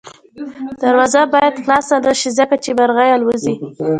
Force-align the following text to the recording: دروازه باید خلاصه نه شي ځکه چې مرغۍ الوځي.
دروازه 0.81 1.21
باید 1.33 1.55
خلاصه 1.65 1.95
نه 2.05 2.13
شي 2.19 2.29
ځکه 2.39 2.55
چې 2.63 2.69
مرغۍ 2.79 3.09
الوځي. 3.13 3.55